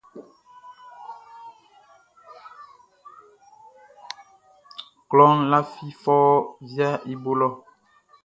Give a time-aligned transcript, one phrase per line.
[5.09, 7.47] Kloʼn lafi fɔuun viaʼn i bo lɔ.